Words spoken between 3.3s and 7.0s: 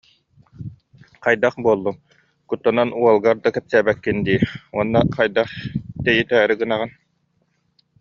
да кэпсээбэккин дии уонна хайдах тэйитээри гынаҕын